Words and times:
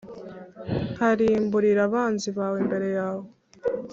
Nkarimburira 0.93 1.81
abanzi 1.87 2.29
bawe 2.37 2.57
imbere 2.63 2.87
yawe 2.97 3.27